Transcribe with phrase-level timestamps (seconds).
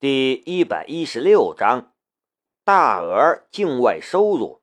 [0.00, 1.92] 第一百一十六章，
[2.62, 4.62] 大额境外收入。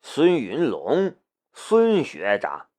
[0.00, 1.16] 孙云龙，
[1.52, 2.70] 孙学长，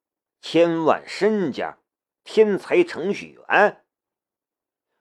[0.41, 1.77] 千万身家，
[2.23, 3.85] 天才程序员。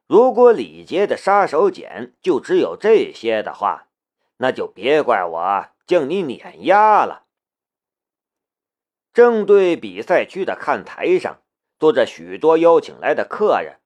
[0.06, 3.88] 如果李杰的杀手锏就只有这些的话，
[4.36, 7.24] 那就别怪我将你碾压了。
[9.14, 11.40] 正对比赛区的看台上，
[11.78, 13.78] 坐着许多邀请来的客人。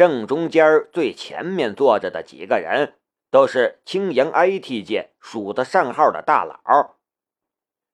[0.00, 2.94] 正中间最前面坐着的几个人，
[3.30, 6.96] 都是青阳 IT 界数得上号的大佬。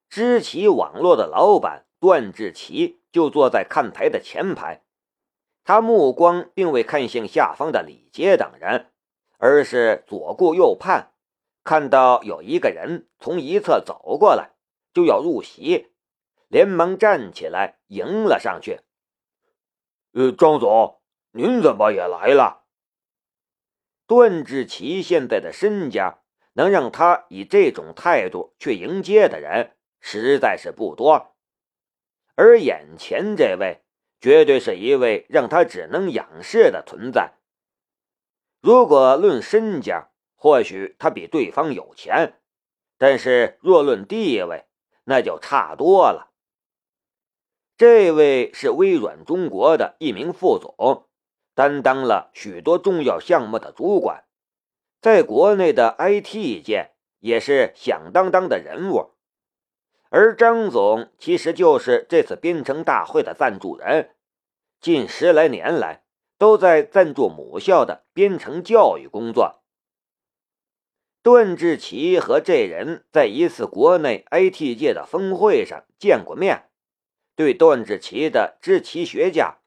[0.07, 4.83] 知奇网络的老板段志奇就坐在看台的前排，
[5.65, 8.89] 他目光并未看向下方的李杰等人，
[9.37, 11.11] 而是左顾右盼，
[11.65, 14.51] 看到有一个人从一侧走过来，
[14.93, 15.87] 就要入席，
[16.47, 18.79] 连忙站起来迎了上去。
[20.13, 20.93] 呃，张总。
[21.37, 22.63] 您怎么也来了？
[24.07, 26.21] 段志奇现在的身家，
[26.53, 31.35] 能让他以这种态度去迎接的人实在是不多，
[32.33, 33.83] 而眼前这位，
[34.19, 37.35] 绝对是一位让他只能仰视的存在。
[38.59, 42.39] 如果论身家，或许他比对方有钱，
[42.97, 44.65] 但是若论地位，
[45.03, 46.31] 那就差多了。
[47.77, 51.06] 这位是微软中国的一名副总。
[51.57, 54.25] 担当了许多重要项目的主管，
[55.01, 59.15] 在国内的 IT 界也是响当当的人物。
[60.11, 64.11] 而张总其实就是这次编程大会的赞助人，
[64.79, 66.03] 近十来年来
[66.37, 69.63] 都在赞助母校的编程教育工作。
[71.23, 76.69] 段志奇和这人在一次国内 IT 界的峰会上见过面，
[77.35, 79.57] 对段志奇的知奇学家。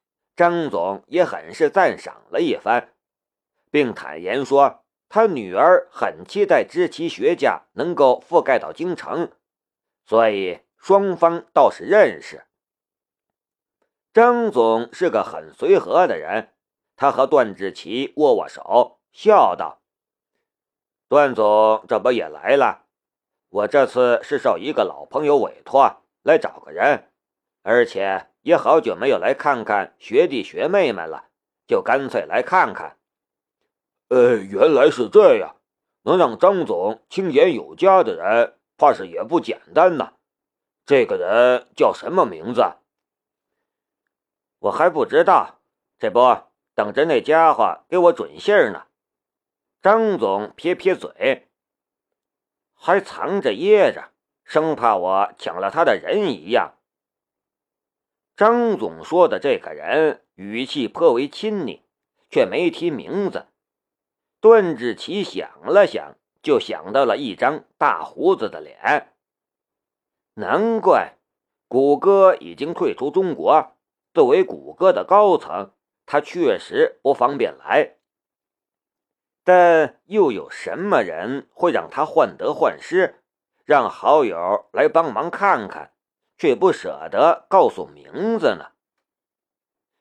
[0.41, 2.95] 张总也很是赞赏了一番，
[3.71, 9.31] 并坦言说，他女儿很期待知其学家能够覆盖到京城，
[10.07, 12.47] 所以双方倒是认识。
[14.15, 16.55] 张总是个很随和的人，
[16.97, 19.83] 他和段志奇握握手，笑道
[21.07, 22.87] ：“段总这不也来了？
[23.51, 27.13] 我这次是受一个老朋友委托来找个人，
[27.61, 31.27] 而且……”也好久没有来看看学弟学妹们了，
[31.67, 32.97] 就干脆来看看。
[34.09, 35.57] 呃，原来是这样，
[36.03, 40.15] 能让张总青眼有加的人，怕是也不简单呐。
[40.87, 42.63] 这个人叫什么名字？
[44.59, 45.61] 我还不知道，
[45.99, 46.21] 这不
[46.75, 48.87] 等着那家伙给我准信呢。
[49.81, 51.49] 张总撇撇嘴，
[52.75, 54.11] 还藏着掖着，
[54.45, 56.75] 生怕我抢了他的人一样。
[58.41, 61.83] 张总说的这个人语气颇为亲昵，
[62.31, 63.49] 却没提名字。
[64.41, 69.13] 段志奇想了想，就想到了一张大胡子的脸。
[70.37, 71.19] 难怪
[71.69, 73.73] 谷歌已经退出中国。
[74.15, 75.73] 作为谷歌的高层，
[76.07, 77.97] 他确实不方便来。
[79.45, 83.17] 但又有什么人会让他患得患失，
[83.67, 85.93] 让好友来帮忙看看？
[86.41, 88.71] 却不舍得告诉名字呢。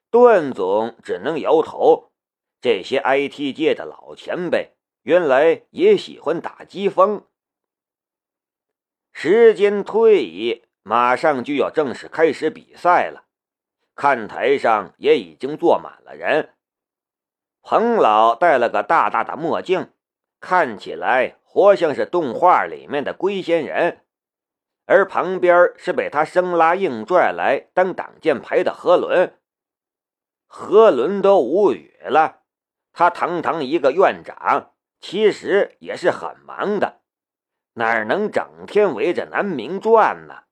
[0.10, 2.14] 段总只能摇头。
[2.62, 7.26] 这些 IT 界的老前辈，原来也喜欢打机风。
[9.12, 13.26] 时间推移，马上就要正式开始比赛了。
[13.94, 16.54] 看台上也已经坐满了人。
[17.62, 19.92] 彭老戴了个大大的墨镜，
[20.40, 24.06] 看起来活像是动画里面的龟仙人。
[24.90, 29.40] 而旁边是被他生拉硬拽来当挡箭牌的何伦，
[30.48, 32.42] 何伦都无语了。
[32.92, 37.02] 他堂堂一个院长，其实也是很忙的，
[37.74, 40.46] 哪能整天围着南明转呢？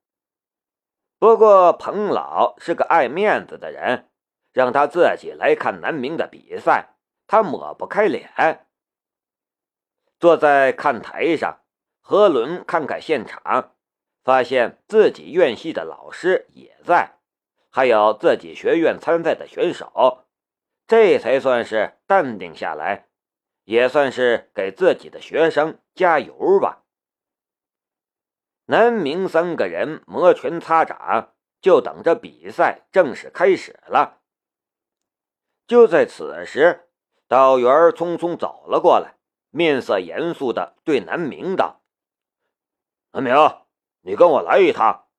[1.18, 4.08] 不过彭老是个爱面子的人，
[4.54, 6.90] 让他自己来看南明的比赛，
[7.26, 8.68] 他抹不开脸。
[10.20, 11.62] 坐在看台上，
[12.02, 13.74] 何伦看看现场。
[14.28, 17.14] 发现自己院系的老师也在，
[17.70, 20.26] 还有自己学院参赛的选手，
[20.86, 23.08] 这才算是淡定下来，
[23.64, 26.84] 也算是给自己的学生加油吧。
[28.66, 34.20] 南明三个人摩拳擦掌，就等着比赛正式开始了。
[35.68, 36.90] 就在此时，
[37.30, 39.16] 导员匆匆走了过来，
[39.52, 41.82] 面色严肃的对南明道
[43.14, 43.34] ：“南明。”
[44.08, 45.10] 你跟我来一趟。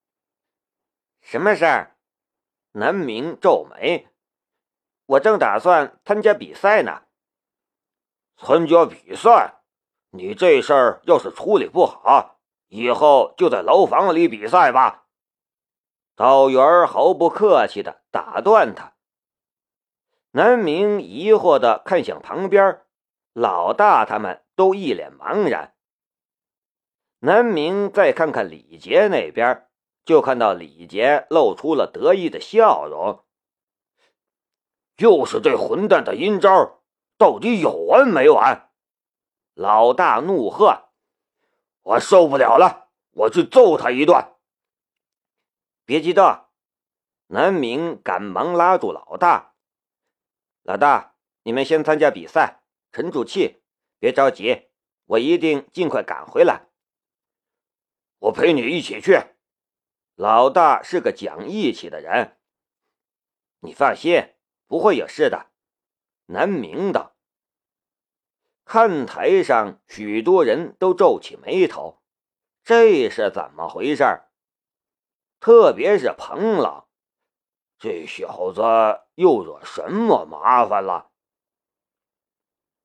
[1.21, 1.99] 什么事儿？
[2.73, 4.09] 南明皱眉。
[5.05, 7.03] 我正打算参加比赛呢。
[8.39, 9.61] 参加比赛？
[10.09, 15.05] 你这事儿要是处理不好，以后就在牢房里比赛吧。
[16.17, 18.95] 导员毫不客气的打断他。
[20.31, 22.81] 南明疑惑的看向旁边，
[23.35, 25.75] 老大他们都一脸茫然。
[27.21, 29.69] 南明再看看李杰那边，
[30.05, 33.25] 就看到李杰露出了得意的笑容。
[34.99, 36.81] 又是这混蛋的阴招，
[37.17, 38.71] 到底有完没完？
[39.55, 40.91] 老大怒喝
[41.83, 44.37] ：“我受不了了，我去揍他一顿！”
[45.85, 46.45] 别激动，
[47.27, 49.55] 南明赶忙拉住老大。
[50.63, 52.63] 老大，你们先参加比赛，
[52.93, 53.61] 沉住气，
[53.99, 54.69] 别着急，
[55.07, 56.68] 我一定尽快赶回来。
[58.19, 59.21] 我陪你一起去。
[60.15, 62.37] 老大是个讲义气的人，
[63.61, 64.35] 你放心，
[64.67, 65.51] 不会有事的。
[66.27, 67.15] 南明道。
[68.65, 72.03] 看台上许多人都皱起眉头，
[72.65, 74.05] 这是怎么回事？
[75.41, 76.89] 特别是彭老，
[77.79, 78.61] 这小子
[79.15, 81.13] 又惹什么麻烦了？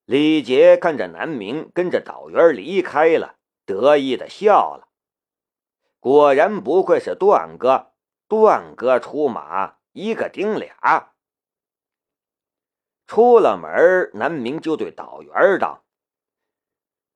[0.06, 4.88] 李杰看着南明跟着导员离开了，得意的笑了。
[6.04, 7.94] 果然不愧是段哥，
[8.28, 11.14] 段哥出马一个顶俩。
[13.08, 15.86] 出了门，南明就对导员道：“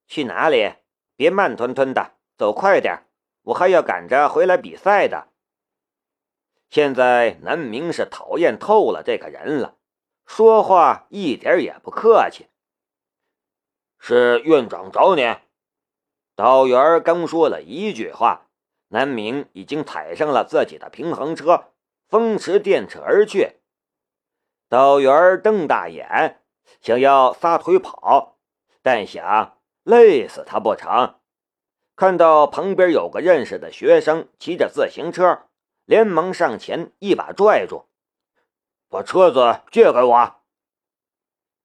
[0.07, 0.75] 去哪里？
[1.18, 3.10] 别慢吞吞的，走快点，
[3.42, 5.33] 我还要赶着回来比赛的。”
[6.72, 9.75] 现在南明是讨厌透了这个人了，
[10.25, 12.48] 说话一点也不客气。
[14.00, 15.36] 是院长找你。
[16.38, 18.45] 导员刚说了一句话。
[18.89, 21.66] 南明已经踩上了自己的平衡车，
[22.07, 23.57] 风驰电掣而去。
[24.69, 26.42] 导员瞪大眼，
[26.81, 28.38] 想要撒腿跑，
[28.81, 31.16] 但想累死他不成。
[31.95, 35.48] 看到旁边有个认识的学生骑着自行车，
[35.86, 37.86] 连忙上前一把拽住，
[38.88, 40.36] 把车子借给我。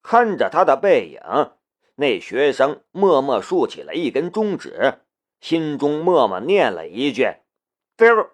[0.03, 1.53] 看着他的背影，
[1.97, 5.02] 那学生默默竖起了一根中指。
[5.43, 7.35] 心中默默念了一句
[7.99, 8.31] ：“丢。”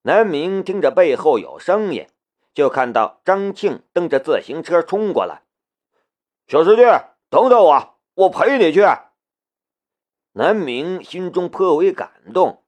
[0.00, 2.06] 南明听着背后有声音，
[2.54, 5.42] 就看到张庆蹬着自行车冲过来。
[6.48, 6.82] “小师弟，
[7.28, 8.80] 等等我，我陪你去。”
[10.32, 12.64] 南明心中颇为感动。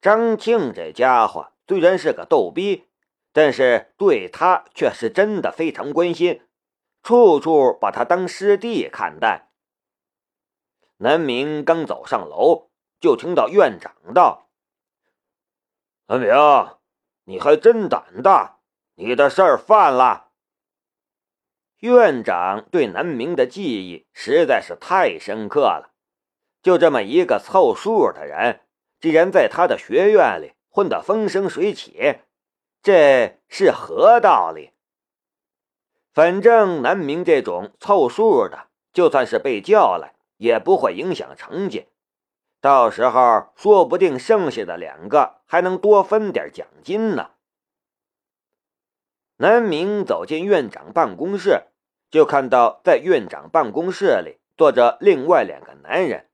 [0.00, 2.88] 张庆这家伙虽然是个逗逼，
[3.32, 6.42] 但是对他却是真的非常关心，
[7.04, 9.47] 处处把他当师弟看待。
[11.00, 14.48] 南明刚走上楼，就听到院长道
[16.06, 16.28] ：“南明，
[17.24, 18.58] 你还真胆大，
[18.96, 20.32] 你的事儿犯了。”
[21.78, 25.92] 院长对南明的记忆实在是太深刻了，
[26.62, 28.62] 就这么一个凑数的人，
[28.98, 32.18] 竟然在他的学院里混得风生水起，
[32.82, 34.72] 这是何道理？
[36.12, 40.16] 反正南明这种凑数的，就算是被叫来。
[40.38, 41.88] 也不会影响成绩，
[42.60, 47.32] 到时候说不定剩下的两个还能多分点奖金呢。
[49.36, 51.64] 南明走进院长办公室，
[52.10, 56.28] 就看到在院长办公室里坐着另外两个男人，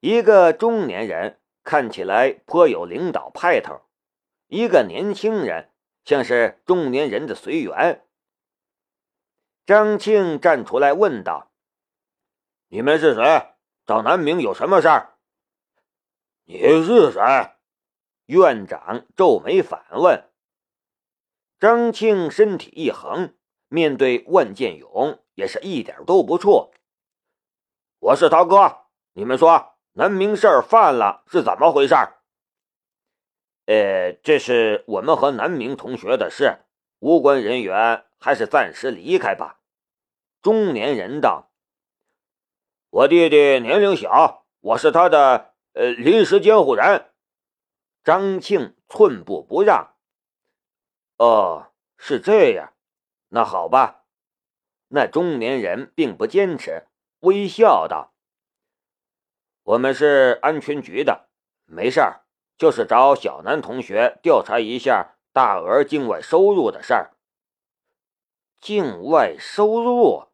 [0.00, 3.80] 一个中年人看起来颇有领导派头，
[4.48, 5.70] 一个年轻人
[6.04, 8.04] 像是中年人的随员。
[9.66, 11.50] 张庆站出来问道。
[12.74, 13.54] 你们是谁？
[13.86, 15.14] 找南明有什么事儿？
[16.42, 17.20] 你是谁？
[18.26, 20.28] 院长皱眉反问。
[21.60, 23.36] 张庆身体一横，
[23.68, 26.72] 面对万建勇也是一点都不怵。
[28.00, 31.94] 我是涛哥，你们说南明事儿犯了是怎么回事？
[33.66, 36.64] 呃，这是我们和南明同学的事，
[36.98, 39.60] 无关人员还是暂时离开吧。
[40.42, 41.52] 中年人道。
[42.94, 47.10] 我弟弟年龄小，我是他的呃临时监护人。
[48.04, 49.96] 张庆寸步不让。
[51.16, 52.72] 哦，是这样，
[53.30, 54.04] 那好吧。
[54.90, 56.86] 那中年人并不坚持，
[57.18, 58.14] 微笑道
[59.64, 61.26] ：“我们是安全局的，
[61.64, 62.20] 没事儿，
[62.56, 67.10] 就是找小南同学调查一下大额境外收入的事儿。”
[68.62, 70.28] 境外收入。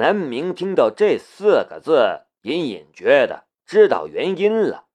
[0.00, 4.86] 南明听到这四个字，隐隐觉得知道原因了。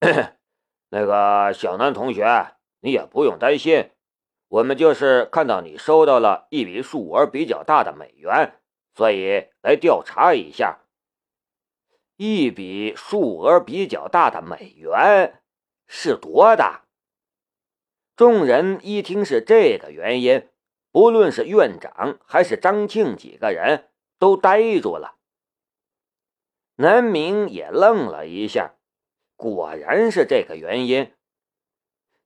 [0.90, 3.92] 那个小南同学，你也不用担心，
[4.48, 8.58] 我们就是看到你收到了一笔数额比较大的美元，
[8.92, 10.80] 所以来调查一下。
[12.16, 15.42] 一笔数额比较大的美元
[15.86, 16.86] 是多大？
[18.16, 20.48] 众人一听是这个原因，
[20.96, 25.16] 不论是院长还是张庆几个人都呆住了。
[26.76, 28.76] 南明也愣了一下，
[29.36, 31.12] 果然是这个原因。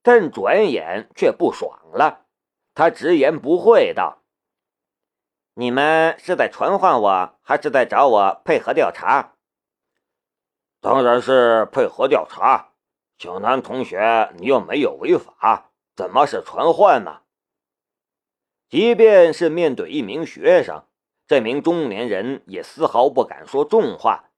[0.03, 2.27] 但转眼却不爽了，
[2.73, 4.23] 他直言不讳道
[5.55, 9.35] ：“你们是在传唤我，还是在找我配合调查
[10.81, 12.69] ？”“当然是配合调查。
[13.19, 17.23] 小南同学，你又没有违法，怎么是传唤呢？”
[18.71, 20.85] 即便是面对一名学生，
[21.27, 24.31] 这名中年人也丝毫不敢说重话。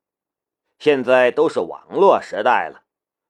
[0.78, 2.84] 现在都是网络时代了，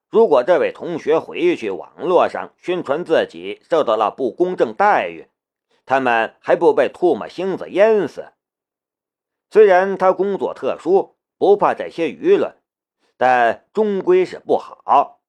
[0.09, 5.27] 如果这位同学回去网络上宣传自己受到了不公正待遇，
[5.85, 8.31] 他们还不被唾沫星子淹死？
[9.49, 12.55] 虽然他工作特殊，不怕这些舆论，
[13.17, 15.19] 但终归是不好。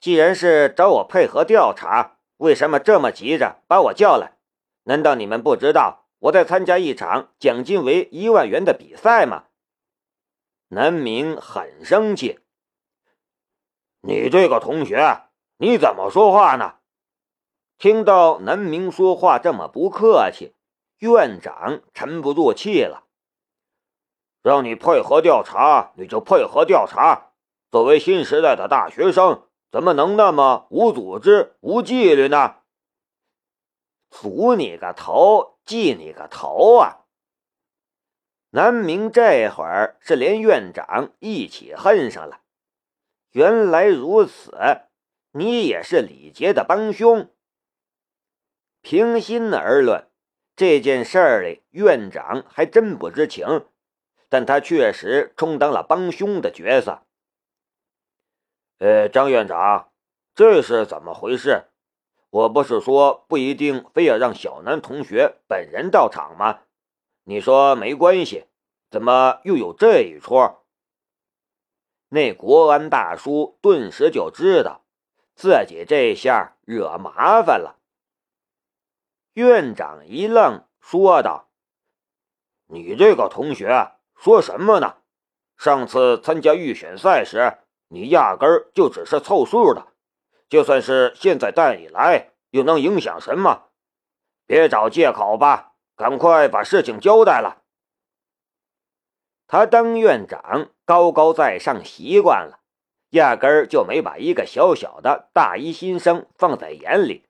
[0.00, 4.36] 既然是找我配合调查，为什么这么急着把我叫来？
[4.82, 9.44] 难道你们不知道我在参加一场奖金为一万元的比赛吗？
[10.66, 12.40] 南明很生气，
[14.00, 15.22] 你这个同学，
[15.58, 16.78] 你怎么说话呢？
[17.78, 20.56] 听到南明说话这么不客气，
[20.98, 23.04] 院长沉不住气了。
[24.42, 27.30] 让你配合调查，你就配合调查。
[27.70, 32.56] 作为新时代的大学生，怎么能那么无组织、无纪律呢？
[34.10, 37.06] 阻你个头，记你个头啊！
[38.50, 42.42] 南明这会儿是连院长一起恨上了。
[43.30, 44.52] 原来如此，
[45.30, 47.30] 你也是李杰的帮凶。
[48.82, 50.06] 平心而论，
[50.54, 53.64] 这件事儿里院长还真不知情，
[54.28, 57.06] 但他确实充当了帮凶的角色。
[58.82, 59.92] 呃，张院长，
[60.34, 61.66] 这是怎么回事？
[62.30, 66.62] 我不是说不一定非要让小南同学本人到场吗？
[67.22, 68.46] 你说没关系，
[68.90, 70.34] 怎么又有这一出？
[72.08, 74.84] 那国安大叔顿时就知道
[75.36, 77.78] 自己这下惹麻烦了。
[79.34, 81.50] 院长一愣，说道
[82.66, 84.96] ：“你这个同学说什么呢？
[85.56, 87.58] 上次参加预选赛时，
[87.92, 89.88] 你压根儿就只是凑数的，
[90.48, 93.68] 就算是现在带你来，又能影响什么？
[94.46, 97.62] 别找借口吧，赶快把事情交代了。”
[99.46, 102.60] 他当院长高高在上习惯了，
[103.10, 107.26] 压根儿就没把一个小小的大一新生放在眼里。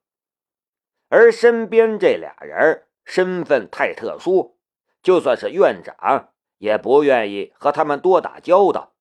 [1.09, 4.57] 而身边这俩人身份太特殊，
[5.03, 6.29] 就算是院长
[6.59, 8.92] 也不愿意和他们多打交道，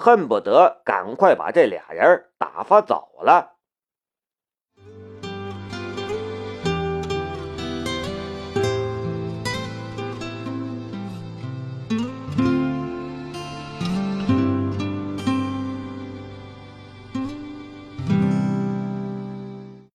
[0.00, 3.56] 恨不得赶快把这俩人打发走了。